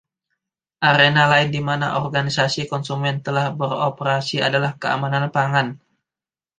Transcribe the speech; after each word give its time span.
Arena 0.91 1.23
lain 1.31 1.49
di 1.55 1.61
mana 1.69 1.87
organisasi 2.03 2.61
konsumen 2.71 3.15
telah 3.25 3.47
beroperasi 3.59 4.37
adalah 4.47 4.71
keamanan 4.81 5.25
pangan. 5.35 5.67